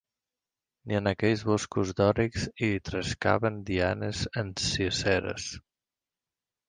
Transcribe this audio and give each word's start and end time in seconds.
Ni 0.91 0.95
en 0.99 1.09
aquells 1.09 1.43
boscos 1.49 1.91
dòrics 1.99 2.47
hi 2.61 2.69
trescaven 2.89 3.59
Dianes 3.69 4.23
enciseres 4.43 5.47